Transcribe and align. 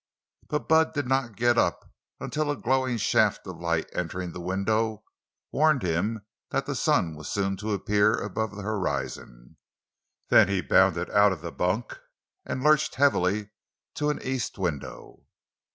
But 0.47 0.67
Bud 0.67 0.95
did 0.95 1.05
not 1.07 1.35
get 1.35 1.59
up 1.59 1.91
until 2.19 2.49
a 2.49 2.57
glowing 2.57 2.97
shaft 2.97 3.45
entering 3.93 4.31
the 4.31 4.41
window 4.41 5.03
warned 5.51 5.83
him 5.83 6.25
that 6.49 6.65
the 6.65 6.73
sun 6.73 7.15
was 7.15 7.29
soon 7.29 7.55
to 7.57 7.73
appear 7.73 8.15
above 8.15 8.55
the 8.55 8.63
horizon. 8.63 9.57
Then 10.29 10.47
he 10.47 10.59
bounded 10.61 11.11
out 11.11 11.31
of 11.33 11.41
the 11.41 11.51
bunk 11.51 11.99
and 12.47 12.63
lurched 12.63 12.95
heavily 12.95 13.51
to 13.93 14.09
an 14.09 14.19
east 14.23 14.57
window. 14.57 15.27